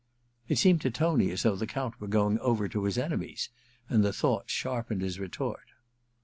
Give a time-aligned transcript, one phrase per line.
[0.47, 3.49] It seemed to Tony as though the Count were going over to his enemies,
[3.87, 5.67] and the thought sharpened his retort.